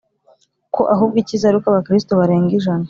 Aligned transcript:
ko 0.75 0.81
ahubwo 0.93 1.17
icyiza 1.21 1.43
ari 1.47 1.55
uko 1.57 1.67
abakristu 1.69 2.11
barenga 2.19 2.53
ijana 2.59 2.79